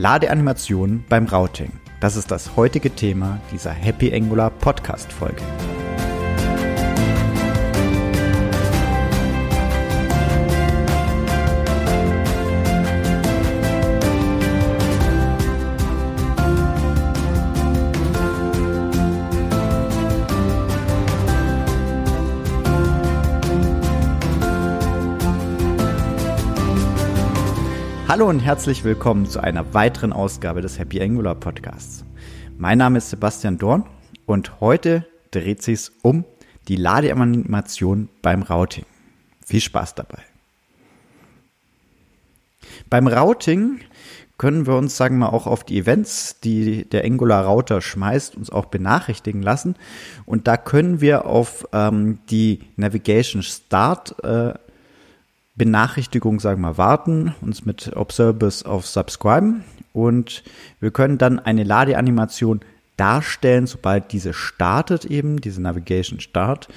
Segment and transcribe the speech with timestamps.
[0.00, 1.72] Ladeanimationen beim Routing.
[2.00, 5.42] Das ist das heutige Thema dieser Happy Angular Podcast Folge.
[28.20, 32.04] Hallo und herzlich willkommen zu einer weiteren Ausgabe des Happy Angular Podcasts.
[32.58, 33.86] Mein Name ist Sebastian Dorn
[34.26, 36.26] und heute dreht sich um
[36.68, 38.84] die Ladeanimation beim Routing.
[39.46, 40.18] Viel Spaß dabei.
[42.90, 43.80] Beim Routing
[44.36, 48.36] können wir uns, sagen wir mal, auch auf die Events, die der Angular Router schmeißt,
[48.36, 49.76] uns auch benachrichtigen lassen.
[50.26, 54.52] Und da können wir auf ähm, die Navigation Start äh,
[55.60, 60.42] Benachrichtigung, sagen wir mal, warten, uns mit Observers auf Subscriben und
[60.80, 62.60] wir können dann eine Ladeanimation
[62.96, 66.68] darstellen, sobald diese startet eben, diese Navigation Start.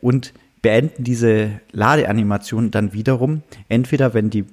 [0.00, 0.32] Und
[0.62, 4.46] beenden diese Ladeanimation dann wiederum, entweder wenn die,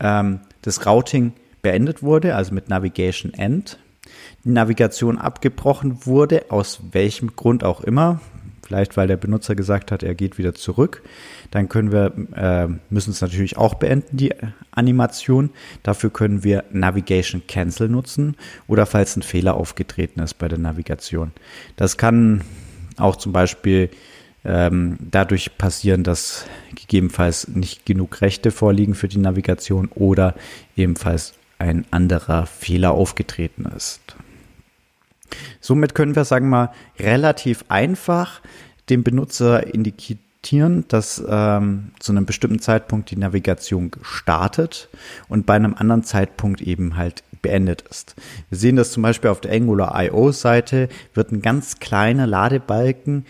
[0.00, 1.32] ähm, das Routing
[1.62, 3.78] beendet wurde, also mit Navigation End,
[4.44, 8.20] die Navigation abgebrochen wurde, aus welchem Grund auch immer,
[8.64, 11.02] vielleicht weil der Benutzer gesagt hat, er geht wieder zurück.
[11.50, 14.32] Dann können wir, äh, müssen es natürlich auch beenden, die
[14.70, 15.50] Animation.
[15.82, 21.32] Dafür können wir Navigation Cancel nutzen oder falls ein Fehler aufgetreten ist bei der Navigation.
[21.76, 22.42] Das kann
[22.96, 23.90] auch zum Beispiel
[24.44, 30.34] ähm, dadurch passieren, dass gegebenenfalls nicht genug Rechte vorliegen für die Navigation oder
[30.76, 34.16] ebenfalls ein anderer Fehler aufgetreten ist.
[35.60, 38.40] Somit können wir, sagen wir mal, relativ einfach
[38.90, 44.88] dem Benutzer indikieren, dass ähm, zu einem bestimmten Zeitpunkt die Navigation startet
[45.28, 48.14] und bei einem anderen Zeitpunkt eben halt beendet ist.
[48.50, 53.26] Wir sehen das zum Beispiel auf der Angular IO Seite wird ein ganz kleiner Ladebalken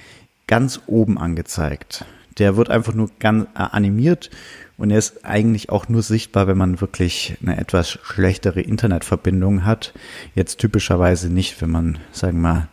[0.46, 2.04] ganz oben angezeigt.
[2.38, 4.30] Der wird einfach nur ganz äh, animiert
[4.76, 9.94] und er ist eigentlich auch nur sichtbar, wenn man wirklich eine etwas schlechtere Internetverbindung hat.
[10.34, 12.68] Jetzt typischerweise nicht, wenn man, sagen wir mal,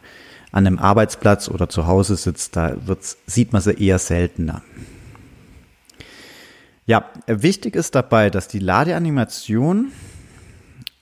[0.52, 4.62] an einem Arbeitsplatz oder zu Hause sitzt, da wird's, sieht man sie eher seltener.
[6.86, 9.92] Ja, wichtig ist dabei, dass die Ladeanimation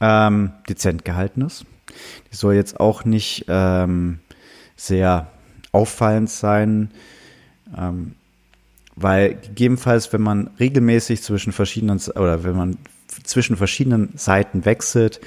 [0.02, 1.66] ähm, dezent gehalten ist.
[2.32, 4.20] Die soll jetzt auch nicht ähm,
[4.76, 5.32] sehr
[5.72, 6.92] auffallend sein.
[7.76, 8.16] Ähm,
[9.02, 12.78] weil gegebenenfalls, wenn man regelmäßig zwischen verschiedenen oder wenn man
[13.24, 15.20] zwischen verschiedenen Seiten wechselt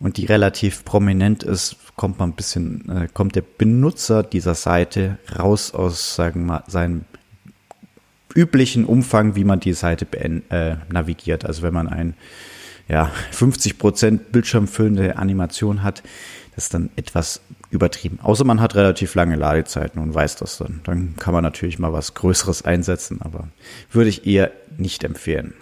[0.00, 5.18] und die relativ prominent ist, kommt man ein bisschen, äh, kommt der Benutzer dieser Seite
[5.38, 7.04] raus aus, sagen mal, seinem
[8.34, 11.44] üblichen Umfang, wie man die Seite äh, navigiert.
[11.44, 12.14] Also wenn man ein
[12.88, 16.02] ja, 50% bildschirmfüllende Animation hat,
[16.54, 17.40] das ist dann etwas
[17.72, 18.18] übertrieben.
[18.22, 20.80] Außer man hat relativ lange Ladezeiten und weiß das dann.
[20.84, 23.48] Dann kann man natürlich mal was Größeres einsetzen, aber
[23.90, 25.54] würde ich eher nicht empfehlen.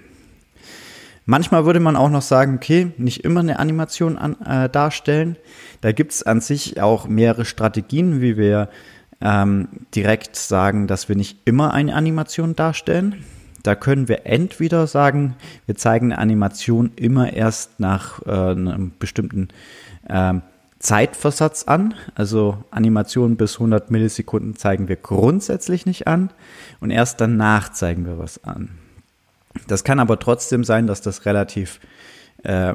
[1.25, 5.37] Manchmal würde man auch noch sagen, okay, nicht immer eine Animation an, äh, darstellen.
[5.81, 8.69] Da gibt es an sich auch mehrere Strategien, wie wir
[9.21, 13.25] ähm, direkt sagen, dass wir nicht immer eine Animation darstellen.
[13.62, 19.48] Da können wir entweder sagen, wir zeigen eine Animation immer erst nach äh, einem bestimmten
[20.09, 20.42] ähm,
[20.80, 21.94] Zeitversatz an.
[22.14, 26.30] Also Animationen bis 100 Millisekunden zeigen wir grundsätzlich nicht an
[26.80, 28.70] und erst danach zeigen wir was an.
[29.68, 31.80] Das kann aber trotzdem sein, dass das relativ
[32.42, 32.74] äh,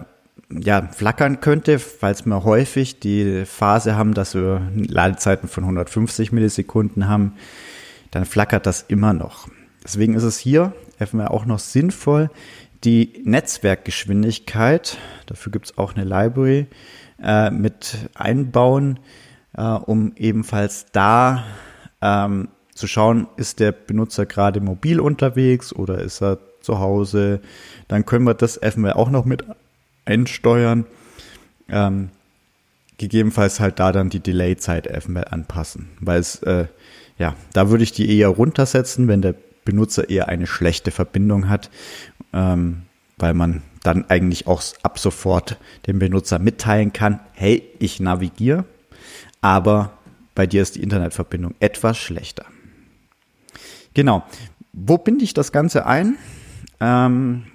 [0.49, 7.07] ja, flackern könnte, falls wir häufig die Phase haben, dass wir Ladezeiten von 150 Millisekunden
[7.07, 7.33] haben,
[8.11, 9.47] dann flackert das immer noch.
[9.83, 10.73] Deswegen ist es hier
[11.27, 12.29] auch noch sinnvoll,
[12.83, 16.67] die Netzwerkgeschwindigkeit, dafür gibt es auch eine Library,
[17.21, 18.99] äh, mit einbauen,
[19.57, 21.43] äh, um ebenfalls da
[22.01, 27.39] ähm, zu schauen, ist der Benutzer gerade mobil unterwegs oder ist er zu Hause.
[27.87, 29.45] Dann können wir das FML auch noch mit
[30.03, 30.85] einsteuern.
[31.69, 32.09] Ähm,
[32.97, 36.65] gegebenenfalls halt da dann die Delay-Zeit FML anpassen, weil es, äh,
[37.17, 39.35] ja, da würde ich die eher runtersetzen, wenn der
[39.65, 41.69] Benutzer eher eine schlechte Verbindung hat,
[42.35, 42.83] ähm,
[43.17, 48.65] weil man dann eigentlich auch ab sofort dem Benutzer mitteilen kann, hey, ich navigiere,
[49.41, 49.93] aber
[50.35, 52.45] bei dir ist die Internetverbindung etwas schlechter.
[53.93, 54.23] Genau.
[54.73, 56.17] Wo binde ich das Ganze ein?
[56.81, 57.45] Ähm,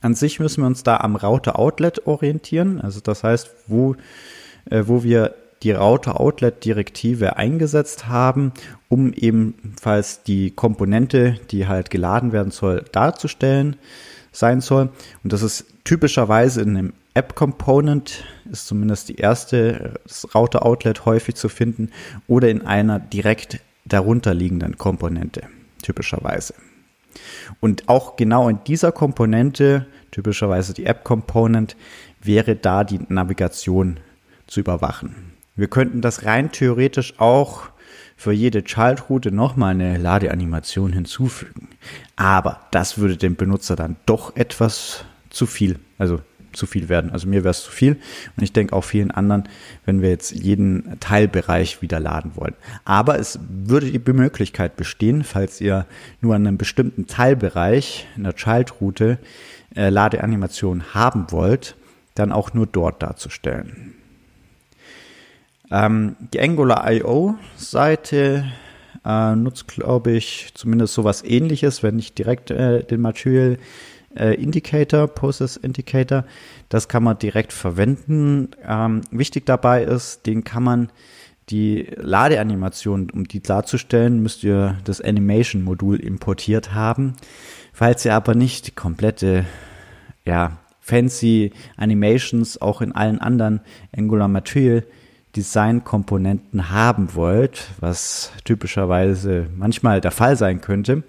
[0.00, 2.80] an sich müssen wir uns da am Router-Outlet orientieren.
[2.80, 3.96] Also das heißt, wo,
[4.70, 8.52] äh, wo wir die Router-Outlet-Direktive eingesetzt haben,
[8.88, 13.76] um ebenfalls die Komponente, die halt geladen werden soll, darzustellen
[14.32, 14.90] sein soll.
[15.24, 21.06] Und das ist typischerweise in einem App Component ist zumindest die erste das Router Outlet
[21.06, 21.90] häufig zu finden
[22.26, 25.44] oder in einer direkt darunter liegenden Komponente
[25.82, 26.52] typischerweise.
[27.60, 31.74] Und auch genau in dieser Komponente, typischerweise die App Component,
[32.20, 33.98] wäre da die Navigation
[34.46, 35.35] zu überwachen.
[35.56, 37.70] Wir könnten das rein theoretisch auch
[38.16, 41.68] für jede Childroute nochmal eine Ladeanimation hinzufügen.
[42.16, 46.20] Aber das würde dem Benutzer dann doch etwas zu viel, also
[46.52, 47.10] zu viel werden.
[47.10, 47.92] Also mir wäre es zu viel
[48.36, 49.44] und ich denke auch vielen anderen,
[49.84, 52.54] wenn wir jetzt jeden Teilbereich wieder laden wollen.
[52.84, 55.86] Aber es würde die Möglichkeit bestehen, falls ihr
[56.20, 59.18] nur an einem bestimmten Teilbereich in der Childroute
[59.74, 61.76] äh, Ladeanimation haben wollt,
[62.14, 63.94] dann auch nur dort darzustellen.
[65.70, 68.44] Ähm, die Angular IO Seite
[69.04, 73.58] äh, nutzt, glaube ich, zumindest sowas ähnliches, wenn nicht direkt äh, den Material
[74.16, 76.24] äh, Indicator, Process Indicator.
[76.68, 78.50] Das kann man direkt verwenden.
[78.66, 80.90] Ähm, wichtig dabei ist, den kann man
[81.48, 87.14] die Ladeanimation, um die darzustellen, müsst ihr das Animation-Modul importiert haben.
[87.72, 89.44] Falls ihr aber nicht die komplette,
[90.24, 93.60] ja, fancy Animations auch in allen anderen
[93.96, 94.84] Angular Material
[95.36, 101.02] Design-Komponenten haben wollt, was typischerweise manchmal der Fall sein könnte,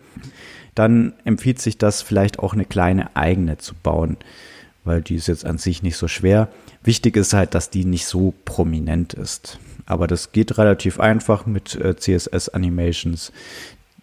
[0.75, 4.17] dann empfiehlt sich das vielleicht auch eine kleine eigene zu bauen,
[4.83, 6.49] weil die ist jetzt an sich nicht so schwer.
[6.83, 9.59] Wichtig ist halt, dass die nicht so prominent ist.
[9.85, 13.31] Aber das geht relativ einfach mit äh, CSS Animations,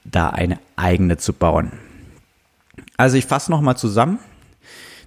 [0.05, 1.73] da eine eigene zu bauen.
[2.97, 4.19] Also ich fasse nochmal zusammen.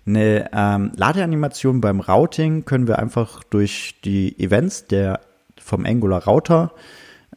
[0.07, 5.19] Eine ähm, Ladeanimation beim Routing können wir einfach durch die Events der
[5.59, 6.71] vom Angular Router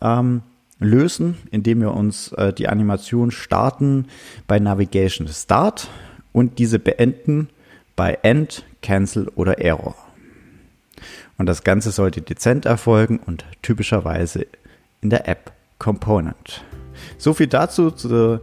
[0.00, 0.43] ähm,
[0.78, 4.06] lösen, indem wir uns äh, die Animation starten
[4.46, 5.88] bei Navigation Start
[6.32, 7.49] und diese beenden
[7.96, 9.96] bei End, Cancel oder Error.
[11.38, 14.46] Und das Ganze sollte dezent erfolgen und typischerweise
[15.00, 16.62] in der App Component.
[17.19, 18.40] So viel dazu zu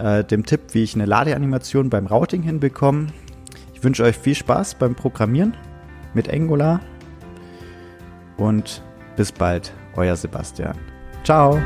[0.00, 3.08] äh, dem Tipp, wie ich eine Ladeanimation beim Routing hinbekomme.
[3.78, 5.56] Ich wünsche euch viel Spaß beim Programmieren
[6.12, 6.80] mit Angular
[8.36, 8.82] und
[9.14, 10.76] bis bald, euer Sebastian.
[11.22, 11.60] Ciao!